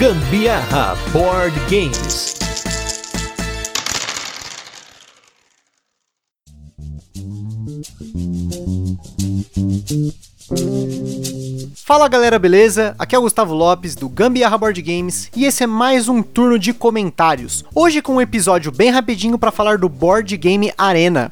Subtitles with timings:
[0.00, 2.34] Gambiarra Board Games.
[11.84, 12.94] Fala galera, beleza?
[12.98, 16.58] Aqui é o Gustavo Lopes do Gambiarra Board Games e esse é mais um turno
[16.58, 17.62] de comentários.
[17.74, 21.30] Hoje com um episódio bem rapidinho para falar do Board Game Arena.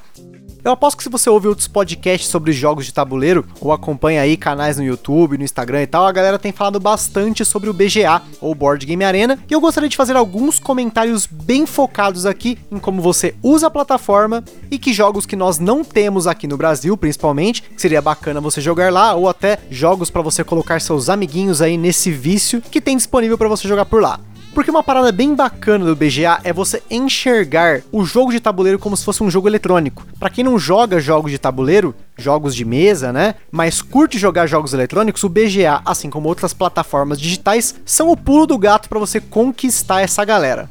[0.65, 4.37] Eu aposto que se você ouve outros podcasts sobre jogos de tabuleiro, ou acompanha aí
[4.37, 8.21] canais no YouTube, no Instagram e tal, a galera tem falado bastante sobre o BGA,
[8.41, 12.79] ou Board Game Arena, e eu gostaria de fazer alguns comentários bem focados aqui em
[12.79, 16.97] como você usa a plataforma e que jogos que nós não temos aqui no Brasil,
[16.97, 21.63] principalmente, que seria bacana você jogar lá, ou até jogos para você colocar seus amiguinhos
[21.63, 24.19] aí nesse vício que tem disponível para você jogar por lá.
[24.59, 28.97] Porque uma parada bem bacana do BGA é você enxergar o jogo de tabuleiro como
[28.97, 30.05] se fosse um jogo eletrônico.
[30.19, 34.75] Para quem não joga jogos de tabuleiro, jogos de mesa, né, mas curte jogar jogos
[34.75, 39.21] eletrônicos, o BGA, assim como outras plataformas digitais, são o pulo do gato para você
[39.21, 40.69] conquistar essa galera.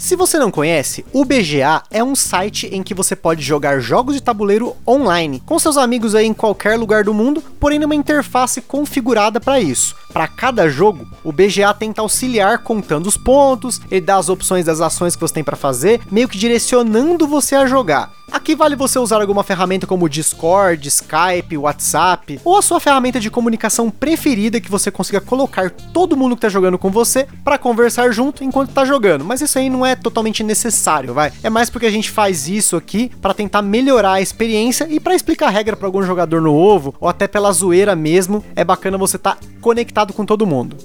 [0.00, 4.14] Se você não conhece, o BGA é um site em que você pode jogar jogos
[4.14, 8.62] de tabuleiro online, com seus amigos aí em qualquer lugar do mundo, porém numa interface
[8.62, 9.94] configurada para isso.
[10.10, 14.80] Para cada jogo, o BGA tenta auxiliar contando os pontos, ele dá as opções das
[14.80, 18.10] ações que você tem para fazer, meio que direcionando você a jogar.
[18.32, 23.28] Aqui vale você usar alguma ferramenta como Discord, Skype, WhatsApp, ou a sua ferramenta de
[23.28, 28.12] comunicação preferida que você consiga colocar todo mundo que está jogando com você para conversar
[28.12, 29.24] junto enquanto está jogando.
[29.24, 31.32] Mas isso aí não é totalmente necessário, vai?
[31.42, 35.14] É mais porque a gente faz isso aqui para tentar melhorar a experiência e para
[35.14, 39.16] explicar a regra para algum jogador novo, ou até pela zoeira mesmo, é bacana você
[39.16, 40.76] estar tá conectado com todo mundo.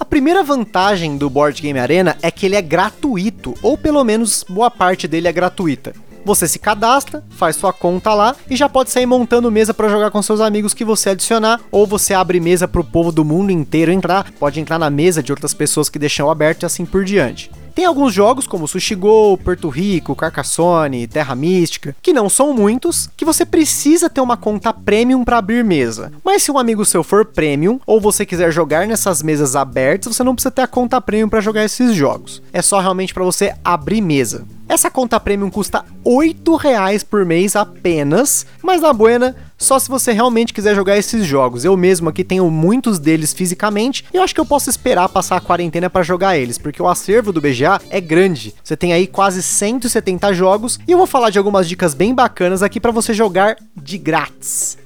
[0.00, 4.44] A primeira vantagem do Board Game Arena é que ele é gratuito, ou pelo menos
[4.48, 5.92] boa parte dele é gratuita.
[6.24, 10.10] Você se cadastra, faz sua conta lá e já pode sair montando mesa para jogar
[10.10, 13.50] com seus amigos que você adicionar, ou você abre mesa para o povo do mundo
[13.50, 17.04] inteiro entrar, pode entrar na mesa de outras pessoas que deixam aberto e assim por
[17.04, 17.50] diante.
[17.78, 23.08] Tem alguns jogos como Sushi Go, Porto Rico, Carcassonne, Terra Mística, que não são muitos,
[23.16, 26.10] que você precisa ter uma conta premium para abrir mesa.
[26.24, 30.24] Mas se um amigo seu for premium ou você quiser jogar nessas mesas abertas, você
[30.24, 32.42] não precisa ter a conta premium para jogar esses jogos.
[32.52, 34.44] É só realmente para você abrir mesa.
[34.68, 40.12] Essa conta premium custa R$ reais por mês apenas, mas na buena, só se você
[40.12, 41.64] realmente quiser jogar esses jogos.
[41.64, 45.36] Eu mesmo aqui tenho muitos deles fisicamente e eu acho que eu posso esperar passar
[45.36, 48.54] a quarentena para jogar eles, porque o acervo do BGA é grande.
[48.62, 52.62] Você tem aí quase 170 jogos e eu vou falar de algumas dicas bem bacanas
[52.62, 54.78] aqui para você jogar de grátis.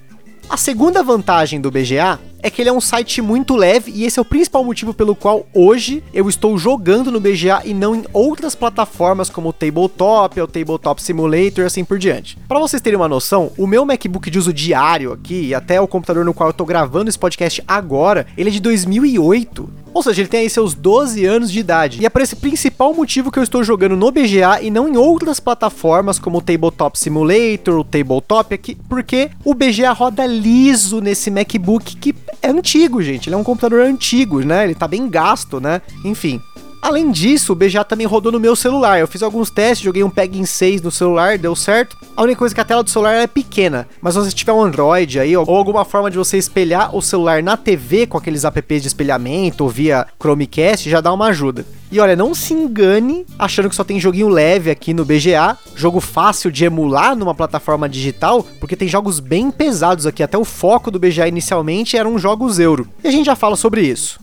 [0.49, 4.19] A segunda vantagem do BGA é que ele é um site muito leve e esse
[4.19, 8.05] é o principal motivo pelo qual hoje eu estou jogando no BGA e não em
[8.13, 12.37] outras plataformas como o Tabletop ou Tabletop Simulator e assim por diante.
[12.49, 15.89] Para vocês terem uma noção, o meu MacBook de uso diário aqui e até o
[15.89, 19.81] computador no qual eu estou gravando esse podcast agora, ele é de 2008.
[19.95, 22.01] Ou seja, ele tem aí seus 12 anos de idade.
[22.01, 24.97] E é por esse principal motivo que eu estou jogando no BGA e não em
[24.97, 31.31] outras plataformas como o Tabletop Simulator, o Tabletop aqui, porque o BGA roda liso nesse
[31.31, 33.29] MacBook que é antigo, gente.
[33.29, 34.65] Ele é um computador antigo, né?
[34.65, 35.83] Ele tá bem gasto, né?
[36.05, 36.41] Enfim.
[36.82, 38.98] Além disso, o BGA também rodou no meu celular.
[38.98, 41.97] Eu fiz alguns testes, joguei um Peg 6 no celular, deu certo.
[42.16, 44.53] A única coisa é que a tela do celular é pequena, mas se você tiver
[44.53, 48.43] um Android aí, ou alguma forma de você espelhar o celular na TV com aqueles
[48.43, 51.65] apps de espelhamento ou via Chromecast, já dá uma ajuda.
[51.91, 56.00] E olha, não se engane achando que só tem joguinho leve aqui no BGA, jogo
[56.00, 60.22] fácil de emular numa plataforma digital, porque tem jogos bem pesados aqui.
[60.22, 62.88] Até o foco do BGA inicialmente eram jogos euro.
[63.04, 64.19] E a gente já fala sobre isso.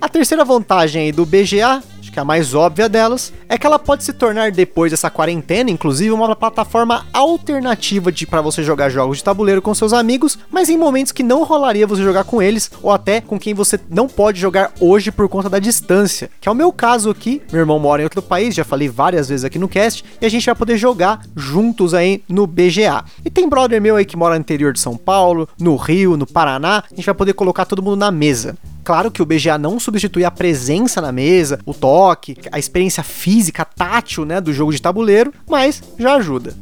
[0.00, 1.82] A terceira vantagem aí do BGA
[2.16, 6.12] que a mais óbvia delas é que ela pode se tornar depois dessa quarentena, inclusive
[6.12, 10.78] uma plataforma alternativa de para você jogar jogos de tabuleiro com seus amigos, mas em
[10.78, 14.40] momentos que não rolaria você jogar com eles ou até com quem você não pode
[14.40, 17.42] jogar hoje por conta da distância, que é o meu caso aqui.
[17.52, 20.30] Meu irmão mora em outro país, já falei várias vezes aqui no cast, e a
[20.30, 23.04] gente vai poder jogar juntos aí no BGA.
[23.26, 26.26] E tem brother meu aí que mora no interior de São Paulo, no Rio, no
[26.26, 28.56] Paraná, a gente vai poder colocar todo mundo na mesa.
[28.86, 33.64] Claro que o BGA não substitui a presença na mesa, o toque, a experiência física,
[33.64, 36.54] tátil, né, do jogo de tabuleiro, mas já ajuda.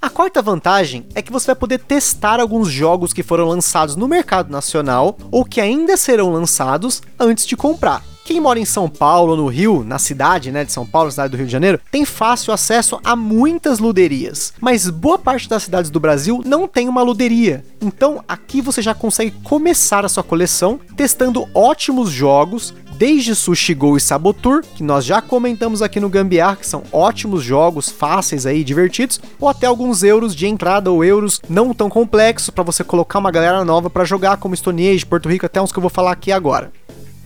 [0.00, 4.08] A quarta vantagem é que você vai poder testar alguns jogos que foram lançados no
[4.08, 8.02] mercado nacional ou que ainda serão lançados antes de comprar.
[8.26, 11.36] Quem mora em São Paulo, no Rio, na cidade né, de São Paulo, cidade do
[11.36, 14.52] Rio de Janeiro, tem fácil acesso a muitas luderias.
[14.60, 17.64] Mas boa parte das cidades do Brasil não tem uma luderia.
[17.80, 23.96] Então aqui você já consegue começar a sua coleção testando ótimos jogos desde Sushi Go
[23.96, 28.64] e Sabotur, que nós já comentamos aqui no Gambiar, que são ótimos jogos, fáceis aí,
[28.64, 33.20] divertidos, ou até alguns euros de entrada ou euros não tão complexos para você colocar
[33.20, 35.90] uma galera nova para jogar, como Stone Age, Porto Rico, até uns que eu vou
[35.90, 36.72] falar aqui agora.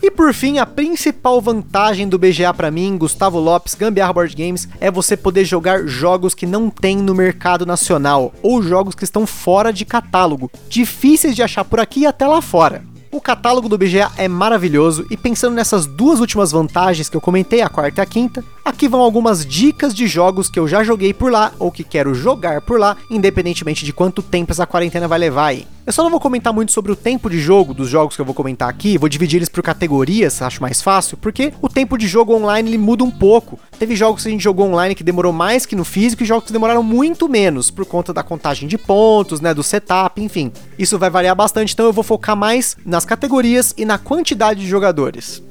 [0.02, 4.67] E por fim, a principal vantagem do BGA para mim, Gustavo Lopes, Gambiarra Board Games,
[4.81, 9.26] é você poder jogar jogos que não tem no mercado nacional ou jogos que estão
[9.26, 12.82] fora de catálogo, difíceis de achar por aqui e até lá fora.
[13.12, 17.61] O catálogo do BGA é maravilhoso e pensando nessas duas últimas vantagens que eu comentei,
[17.61, 21.12] a quarta e a quinta, aqui vão algumas dicas de jogos que eu já joguei
[21.12, 25.19] por lá ou que quero jogar por lá, independentemente de quanto tempo essa quarentena vai
[25.19, 25.67] levar aí.
[25.87, 28.27] Eu só não vou comentar muito sobre o tempo de jogo dos jogos que eu
[28.27, 32.06] vou comentar aqui, vou dividir eles por categorias, acho mais fácil, porque o tempo de
[32.06, 33.59] jogo online ele muda um pouco.
[33.79, 36.44] Teve jogos que a gente jogou online que demorou mais que no físico e jogos
[36.44, 40.53] que demoraram muito menos, por conta da contagem de pontos, né, do setup, enfim.
[40.79, 44.69] Isso vai variar bastante, então eu vou focar mais nas categorias e na quantidade de
[44.69, 45.43] jogadores.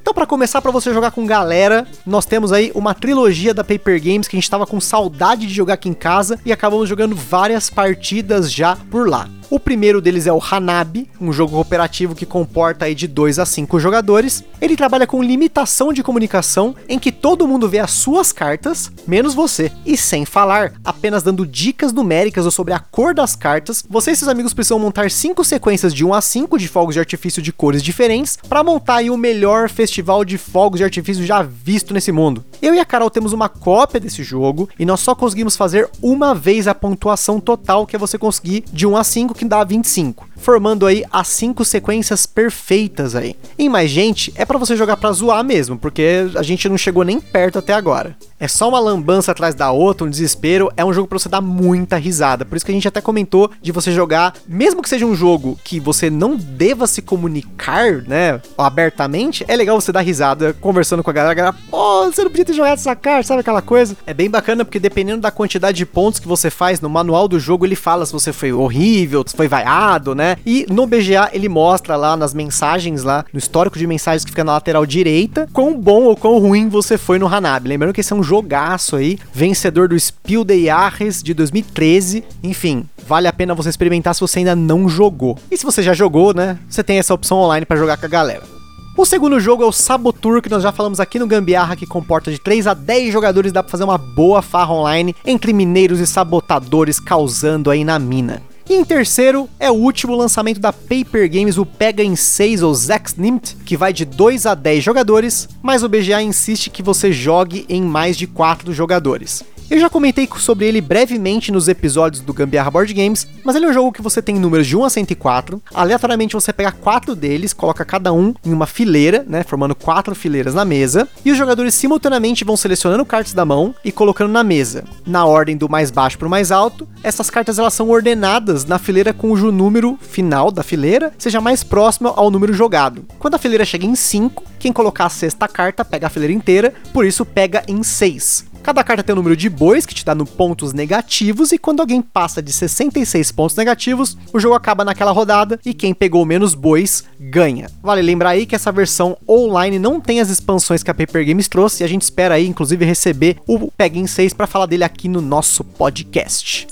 [0.00, 4.02] Então, para começar, para você jogar com galera, nós temos aí uma trilogia da Paper
[4.02, 7.14] Games que a gente estava com saudade de jogar aqui em casa e acabamos jogando
[7.14, 9.28] várias partidas já por lá.
[9.50, 13.46] O primeiro deles é o Hanabi, um jogo cooperativo que comporta aí de 2 a
[13.46, 14.44] 5 jogadores.
[14.60, 19.32] Ele trabalha com limitação de comunicação, em que todo mundo vê as suas cartas, menos
[19.32, 19.72] você.
[19.86, 24.16] E sem falar, apenas dando dicas numéricas ou sobre a cor das cartas, você e
[24.16, 27.50] seus amigos precisam montar 5 sequências de 1 a 5 de fogos de artifício de
[27.50, 32.12] cores diferentes para montar aí o melhor festival de fogos de artifício já visto nesse
[32.12, 32.44] mundo.
[32.60, 36.34] Eu e a Carol temos uma cópia desse jogo e nós só conseguimos fazer uma
[36.34, 40.27] vez a pontuação total que é você conseguir de 1 a 5 que dá 25
[40.38, 43.36] formando aí as cinco sequências perfeitas aí.
[43.58, 47.04] Em mais gente, é para você jogar para zoar mesmo, porque a gente não chegou
[47.04, 48.16] nem perto até agora.
[48.40, 51.40] É só uma lambança atrás da outra, um desespero, é um jogo para você dar
[51.40, 52.44] muita risada.
[52.44, 55.58] Por isso que a gente até comentou de você jogar, mesmo que seja um jogo
[55.64, 61.10] que você não deva se comunicar, né, abertamente, é legal você dar risada conversando com
[61.10, 63.96] a galera, a galera, pô, você não podia ter jogado essa carta, sabe aquela coisa?
[64.06, 67.40] É bem bacana porque dependendo da quantidade de pontos que você faz no manual do
[67.40, 70.27] jogo, ele fala se você foi horrível, se foi vaiado, né?
[70.44, 74.44] E no BGA ele mostra lá nas mensagens lá, no histórico de mensagens que fica
[74.44, 77.68] na lateral direita, quão bom ou quão ruim você foi no Hanabi.
[77.68, 82.24] Lembrando que esse é um jogaço aí, vencedor do Spiel de Jahres de 2013.
[82.42, 85.38] Enfim, vale a pena você experimentar se você ainda não jogou.
[85.50, 88.08] E se você já jogou, né, você tem essa opção online para jogar com a
[88.08, 88.58] galera.
[88.98, 92.32] O segundo jogo é o Sabotur, que nós já falamos aqui no Gambiarra, que comporta
[92.32, 96.06] de 3 a 10 jogadores, dá pra fazer uma boa farra online entre mineiros e
[96.06, 98.42] sabotadores causando aí na mina.
[98.68, 102.74] E em terceiro é o último lançamento da Paper Games, o Pega em 6 ou
[102.74, 107.64] Zexnimt, que vai de 2 a 10 jogadores, mas o BGA insiste que você jogue
[107.66, 109.42] em mais de 4 jogadores.
[109.70, 113.68] Eu já comentei sobre ele brevemente nos episódios do Gambiarra Board Games, mas ele é
[113.68, 115.62] um jogo que você tem números de 1 a 104.
[115.74, 120.54] Aleatoriamente você pega quatro deles, coloca cada um em uma fileira, né, formando quatro fileiras
[120.54, 124.84] na mesa, e os jogadores simultaneamente vão selecionando cartas da mão e colocando na mesa,
[125.06, 126.88] na ordem do mais baixo para o mais alto.
[127.02, 132.14] Essas cartas elas são ordenadas na fileira cujo número final da fileira seja mais próximo
[132.16, 133.04] ao número jogado.
[133.18, 136.72] Quando a fileira chega em 5, quem colocar a sexta carta pega a fileira inteira,
[136.90, 138.48] por isso pega em 6.
[138.68, 141.80] Cada carta tem um número de bois que te dá no pontos negativos e quando
[141.80, 146.52] alguém passa de 66 pontos negativos, o jogo acaba naquela rodada e quem pegou menos
[146.52, 147.70] bois ganha.
[147.82, 151.48] Vale lembrar aí que essa versão online não tem as expansões que a Paper Games
[151.48, 155.08] trouxe e a gente espera aí inclusive receber o Peg 6 para falar dele aqui
[155.08, 156.66] no nosso podcast.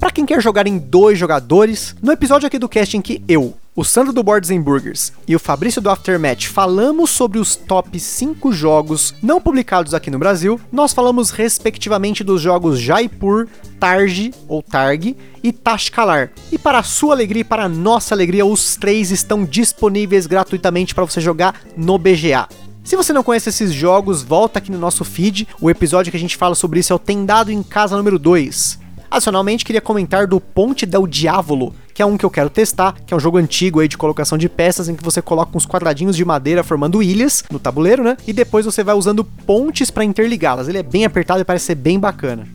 [0.00, 3.54] Para quem quer jogar em dois jogadores, no episódio aqui do cast em que eu,
[3.74, 8.52] o Sandro do Boards Burgers e o Fabrício do Aftermatch falamos sobre os top 5
[8.52, 13.46] jogos não publicados aqui no Brasil, nós falamos respectivamente dos jogos Jaipur,
[13.78, 16.32] Targi ou Targ e Tashkalar.
[16.50, 21.20] E para sua alegria e para nossa alegria, os três estão disponíveis gratuitamente para você
[21.20, 22.48] jogar no BGA.
[22.82, 25.46] Se você não conhece esses jogos, volta aqui no nosso feed.
[25.60, 28.80] O episódio que a gente fala sobre isso é o Tendado em Casa número 2.
[29.10, 33.12] Adicionalmente, queria comentar do Ponte del Diavolo, que é um que eu quero testar, que
[33.12, 36.16] é um jogo antigo aí de colocação de peças em que você coloca uns quadradinhos
[36.16, 38.16] de madeira formando ilhas no tabuleiro, né?
[38.26, 40.66] E depois você vai usando pontes para interligá-las.
[40.66, 42.48] Ele é bem apertado e parece ser bem bacana.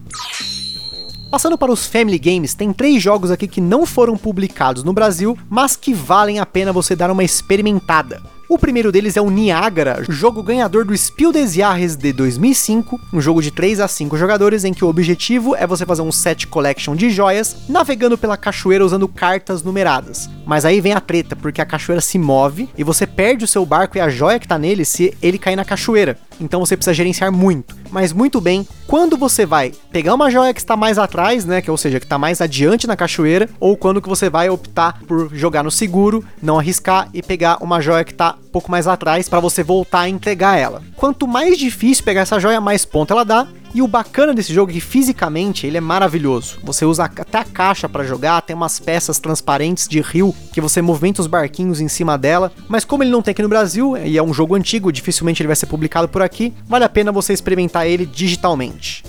[1.29, 5.37] Passando para os Family Games, tem três jogos aqui que não foram publicados no Brasil,
[5.47, 8.23] mas que valem a pena você dar uma experimentada.
[8.47, 13.19] O primeiro deles é o Niagara, jogo ganhador do Spiel des Jahres de 2005, um
[13.19, 16.45] jogo de 3 a 5 jogadores em que o objetivo é você fazer um set
[16.45, 20.29] collection de joias, navegando pela cachoeira usando cartas numeradas.
[20.45, 23.65] Mas aí vem a treta, porque a cachoeira se move e você perde o seu
[23.65, 26.15] barco e a joia que tá nele se ele cair na cachoeira.
[26.39, 27.75] Então você precisa gerenciar muito.
[27.91, 31.71] Mas muito bem, quando você vai pegar uma joia que está mais atrás, né, que
[31.71, 35.33] ou seja, que está mais adiante na cachoeira, ou quando que você vai optar por
[35.33, 39.29] jogar no seguro, não arriscar e pegar uma joia que está um pouco mais atrás
[39.29, 40.81] para você voltar a entregar ela.
[40.95, 44.71] Quanto mais difícil pegar essa joia, mais ponto ela dá E o bacana desse jogo
[44.71, 46.59] é que fisicamente ele é maravilhoso.
[46.63, 50.81] Você usa até a caixa para jogar, tem umas peças transparentes de rio que você
[50.81, 52.53] movimenta os barquinhos em cima dela.
[52.69, 55.47] Mas como ele não tem aqui no Brasil e é um jogo antigo, dificilmente ele
[55.47, 59.03] vai ser publicado por aqui, vale a pena você experimentar ele digitalmente.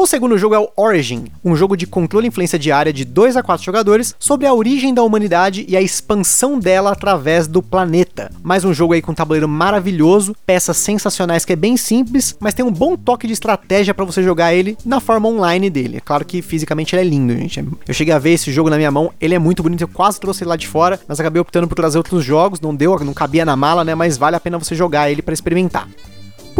[0.00, 3.36] O segundo jogo é o Origin, um jogo de controle e influência diária de 2
[3.36, 8.32] a 4 jogadores sobre a origem da humanidade e a expansão dela através do planeta.
[8.42, 12.54] Mais um jogo aí com um tabuleiro maravilhoso, peças sensacionais que é bem simples, mas
[12.54, 15.98] tem um bom toque de estratégia para você jogar ele na forma online dele.
[15.98, 17.62] É claro que fisicamente ele é lindo, gente.
[17.86, 20.18] Eu cheguei a ver esse jogo na minha mão, ele é muito bonito, eu quase
[20.18, 23.12] trouxe ele lá de fora, mas acabei optando por trazer outros jogos, não deu, não
[23.12, 25.86] cabia na mala, né, mas vale a pena você jogar ele para experimentar.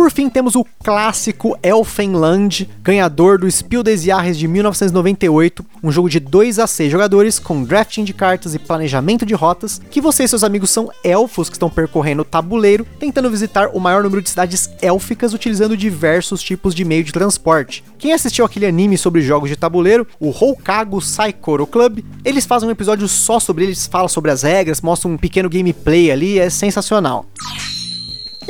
[0.00, 6.08] Por fim, temos o clássico Elfenland, ganhador do Spiel des Jahres de 1998, um jogo
[6.08, 10.24] de 2 a 6 jogadores com drafting de cartas e planejamento de rotas, que você
[10.24, 14.22] e seus amigos são elfos que estão percorrendo o tabuleiro, tentando visitar o maior número
[14.22, 17.84] de cidades élficas utilizando diversos tipos de meio de transporte.
[17.98, 22.72] Quem assistiu aquele anime sobre jogos de tabuleiro, o Houkago Saikoro Club, eles fazem um
[22.72, 27.26] episódio só sobre eles, falam sobre as regras, mostram um pequeno gameplay ali, é sensacional.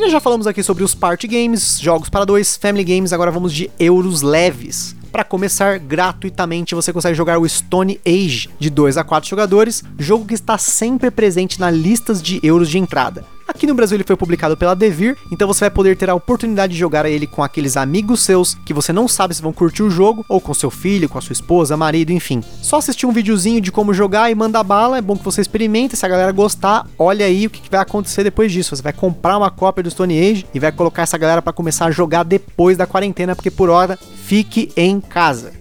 [0.01, 3.31] E nós já falamos aqui sobre os party games, jogos para dois, family games, agora
[3.31, 4.97] vamos de euros leves.
[5.13, 10.25] Para começar, gratuitamente você consegue jogar o Stone Age de 2 a 4 jogadores, jogo
[10.25, 13.27] que está sempre presente nas listas de euros de entrada.
[13.51, 16.73] Aqui no Brasil ele foi publicado pela Devir, então você vai poder ter a oportunidade
[16.73, 19.91] de jogar ele com aqueles amigos seus que você não sabe se vão curtir o
[19.91, 22.45] jogo, ou com seu filho, com a sua esposa, marido, enfim.
[22.63, 25.97] Só assistir um videozinho de como jogar e manda bala, é bom que você experimente,
[25.97, 28.77] se a galera gostar, olha aí o que vai acontecer depois disso.
[28.77, 31.87] Você vai comprar uma cópia do Stone Age e vai colocar essa galera para começar
[31.87, 35.60] a jogar depois da quarentena, porque por hora fique em casa.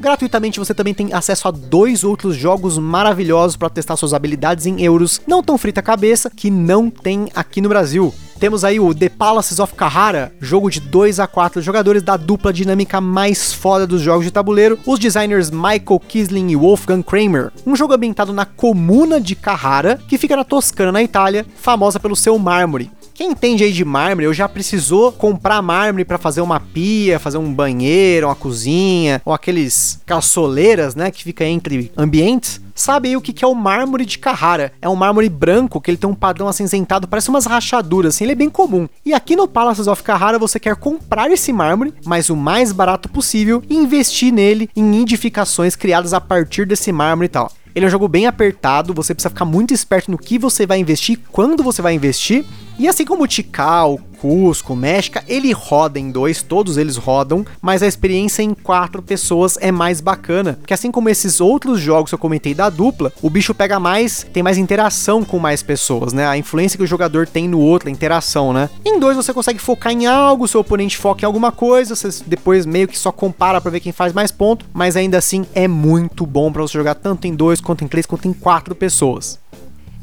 [0.00, 4.80] Gratuitamente você também tem acesso a dois outros jogos maravilhosos para testar suas habilidades em
[4.82, 8.14] euros, não tão frita cabeça, que não tem aqui no Brasil.
[8.38, 12.52] Temos aí o The Palaces of Kahara, jogo de 2 a 4 jogadores da dupla
[12.52, 17.50] dinâmica mais foda dos jogos de tabuleiro, os designers Michael Kisling e Wolfgang Kramer.
[17.66, 22.14] Um jogo ambientado na comuna de Carrara, que fica na Toscana, na Itália, famosa pelo
[22.14, 22.92] seu mármore.
[23.18, 27.36] Quem entende aí de mármore, eu já precisou comprar mármore para fazer uma pia, fazer
[27.36, 32.60] um banheiro, uma cozinha, ou aqueles caçoleiras, né, que fica entre ambientes.
[32.78, 34.72] Sabe aí o que é o mármore de Carrara?
[34.80, 38.34] É um mármore branco que ele tem um padrão acinzentado, parece umas rachaduras, assim, ele
[38.34, 38.88] é bem comum.
[39.04, 43.08] E aqui no Palaces of Carrara você quer comprar esse mármore, mas o mais barato
[43.08, 47.50] possível, e investir nele em edificações criadas a partir desse mármore e tal.
[47.74, 50.78] Ele é um jogo bem apertado, você precisa ficar muito esperto no que você vai
[50.78, 52.44] investir, quando você vai investir,
[52.78, 57.82] e assim como o Tikal, Cusco, México, ele roda em dois, todos eles rodam, mas
[57.82, 62.14] a experiência em quatro pessoas é mais bacana, porque assim como esses outros jogos que
[62.14, 66.26] eu comentei da dupla, o bicho pega mais, tem mais interação com mais pessoas, né?
[66.26, 68.68] A influência que o jogador tem no outro, a interação, né?
[68.84, 72.66] Em dois você consegue focar em algo, seu oponente foca em alguma coisa, você depois
[72.66, 76.26] meio que só compara para ver quem faz mais ponto, mas ainda assim é muito
[76.26, 79.38] bom para você jogar tanto em dois, quanto em três, quanto em quatro pessoas.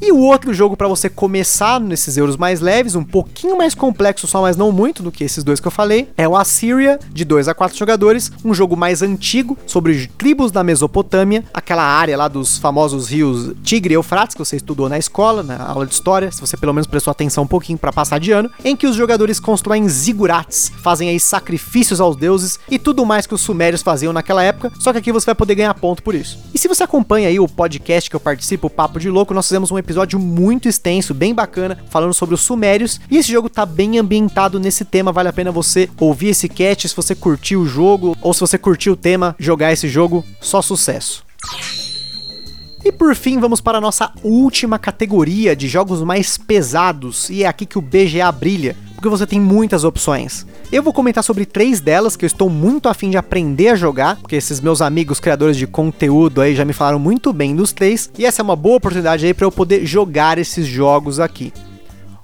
[0.00, 4.26] E o outro jogo para você começar nesses euros mais leves, um pouquinho mais complexo
[4.26, 7.24] só, mas não muito do que esses dois que eu falei, é o Assyria, de
[7.24, 12.28] 2 a 4 jogadores, um jogo mais antigo sobre tribos da Mesopotâmia, aquela área lá
[12.28, 16.30] dos famosos rios Tigre e Eufrates que você estudou na escola, na aula de história,
[16.30, 18.96] se você pelo menos prestou atenção um pouquinho para passar de ano, em que os
[18.96, 24.12] jogadores constroem zigurates, fazem aí sacrifícios aos deuses e tudo mais que os sumérios faziam
[24.12, 26.38] naquela época, só que aqui você vai poder ganhar ponto por isso.
[26.52, 29.46] E se você acompanha aí o podcast que eu participo, o Papo de Louco, nós
[29.46, 33.00] fizemos um episódio muito extenso, bem bacana, falando sobre os Sumérios.
[33.08, 36.88] E esse jogo tá bem ambientado nesse tema, vale a pena você ouvir esse cast
[36.88, 40.60] se você curtiu o jogo ou se você curtiu o tema, jogar esse jogo, só
[40.60, 41.24] sucesso.
[42.84, 47.46] E por fim, vamos para a nossa última categoria de jogos mais pesados, e é
[47.46, 50.44] aqui que o BGA brilha porque você tem muitas opções.
[50.72, 54.16] Eu vou comentar sobre três delas que eu estou muito afim de aprender a jogar,
[54.16, 58.10] porque esses meus amigos criadores de conteúdo aí já me falaram muito bem dos três,
[58.18, 61.52] e essa é uma boa oportunidade aí para eu poder jogar esses jogos aqui.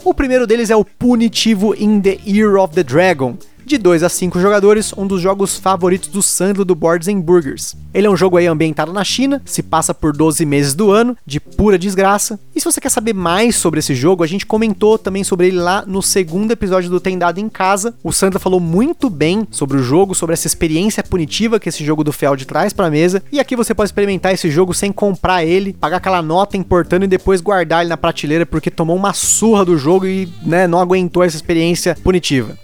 [0.03, 4.09] O primeiro deles é o Punitivo in the Ear of the Dragon, de 2 a
[4.09, 7.75] 5 jogadores, um dos jogos favoritos do Sandro do Boards and Burgers.
[7.95, 11.17] Ele é um jogo aí ambientado na China, se passa por 12 meses do ano,
[11.27, 12.39] de pura desgraça.
[12.55, 15.59] E se você quer saber mais sobre esse jogo, a gente comentou também sobre ele
[15.59, 17.95] lá no segundo episódio do Tem Dado em Casa.
[18.03, 22.05] O Sandro falou muito bem sobre o jogo, sobre essa experiência punitiva que esse jogo
[22.05, 23.23] do Feld traz pra mesa.
[23.31, 27.09] E aqui você pode experimentar esse jogo sem comprar ele, pagar aquela nota importando e
[27.09, 31.23] depois guardar ele na prateleira porque tomou uma surra do jogo e né, não aguentou
[31.23, 32.57] essa experiência punitiva.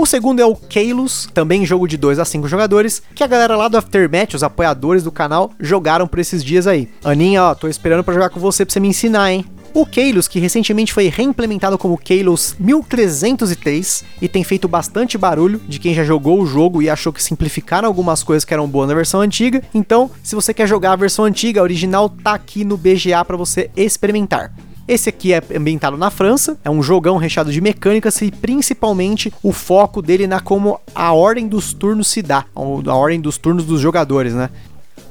[0.00, 3.54] O segundo é o Kalos, também jogo de 2 a 5 jogadores, que a galera
[3.54, 6.88] lá do Aftermath, os apoiadores do canal, jogaram por esses dias aí.
[7.04, 9.44] Aninha, ó, tô esperando para jogar com você pra você me ensinar, hein?
[9.74, 15.78] O Kalos, que recentemente foi reimplementado como Kalos 1303 e tem feito bastante barulho de
[15.78, 18.94] quem já jogou o jogo e achou que simplificaram algumas coisas que eram boas na
[18.94, 19.62] versão antiga.
[19.74, 23.36] Então, se você quer jogar a versão antiga, a original tá aqui no BGA para
[23.36, 24.50] você experimentar.
[24.90, 29.52] Esse aqui é ambientado na França, é um jogão recheado de mecânicas e principalmente o
[29.52, 33.80] foco dele na como a ordem dos turnos se dá, a ordem dos turnos dos
[33.80, 34.50] jogadores, né?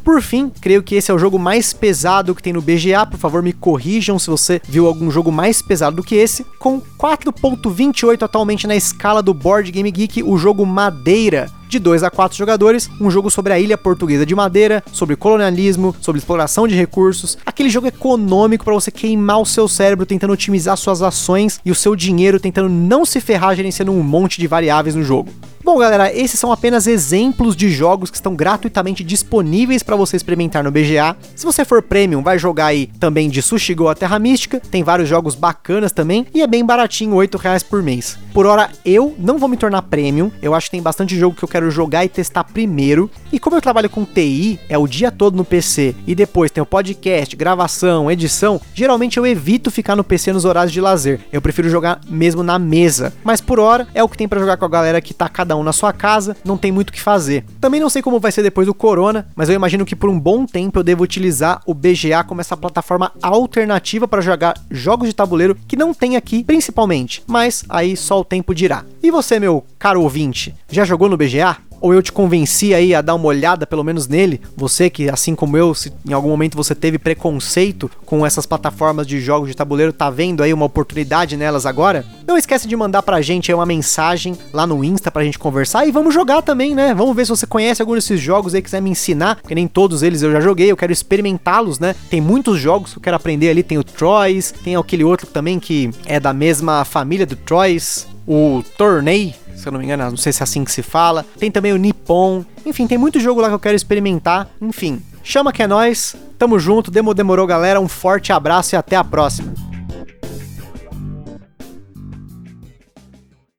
[0.04, 3.06] Por fim, creio que esse é o jogo mais pesado que tem no BGA.
[3.10, 6.44] Por favor, me corrijam se você viu algum jogo mais pesado do que esse.
[6.60, 12.10] Com 4.28 atualmente na escala do Board Game Geek, o jogo Madeira de 2 a
[12.10, 16.76] 4 jogadores, um jogo sobre a ilha portuguesa de Madeira, sobre colonialismo, sobre exploração de
[16.76, 21.72] recursos, aquele jogo econômico para você queimar o seu cérebro tentando otimizar suas ações e
[21.72, 25.30] o seu dinheiro tentando não se ferrar gerenciando um monte de variáveis no jogo.
[25.64, 30.64] Bom, galera, esses são apenas exemplos de jogos que estão gratuitamente disponíveis para você experimentar
[30.64, 31.16] no BGA.
[31.36, 34.84] Se você for premium, vai jogar aí também de Sushi Go a Terra Mística, tem
[34.84, 38.18] vários jogos bacanas também e é bem baratinho, R$ reais por mês.
[38.34, 41.44] Por hora, eu não vou me tornar premium, eu acho que tem bastante jogo que
[41.44, 43.10] eu quero jogar e testar primeiro.
[43.34, 46.62] E como eu trabalho com TI, é o dia todo no PC e depois tem
[46.62, 51.20] o podcast, gravação, edição, geralmente eu evito ficar no PC nos horários de lazer.
[51.34, 53.13] Eu prefiro jogar mesmo na mesa.
[53.24, 55.56] Mas por hora é o que tem para jogar com a galera que tá cada
[55.58, 57.44] um na sua casa, não tem muito o que fazer.
[57.60, 60.20] Também não sei como vai ser depois do Corona, mas eu imagino que por um
[60.20, 65.13] bom tempo eu devo utilizar o BGA como essa plataforma alternativa para jogar jogos de
[65.13, 67.22] tabuleiro que não tem aqui, principalmente.
[67.28, 68.86] Mas aí só o tempo dirá.
[69.04, 71.49] E você, meu caro ouvinte, já jogou no BGA?
[71.82, 75.36] Ou eu te convenci aí a dar uma olhada pelo menos nele, você que assim
[75.36, 79.56] como eu, se em algum momento você teve preconceito com essas plataformas de jogos de
[79.56, 82.06] tabuleiro, tá vendo aí uma oportunidade nelas agora?
[82.28, 85.88] Não esquece de mandar pra gente aí uma mensagem lá no Insta pra gente conversar
[85.88, 86.94] e vamos jogar também, né?
[86.94, 90.04] Vamos ver se você conhece algum desses jogos aí quiser me ensinar, porque nem todos
[90.04, 91.96] eles eu já joguei, eu quero experimentá-los, né?
[92.10, 95.60] Tem muitos jogos que eu quero aprender ali, tem o Troyes, tem aquele outro também
[95.60, 100.16] que é da mesma família do Troyes, o Tornei, se eu não me engano, não
[100.16, 101.26] sei se é assim que se fala.
[101.40, 102.46] Tem também o Nippon.
[102.64, 104.48] Enfim, tem muito jogo lá que eu quero experimentar.
[104.62, 106.16] Enfim, chama que é nós.
[106.38, 107.82] Tamo junto, demo demorou, galera.
[107.82, 109.69] Um forte abraço e até a próxima.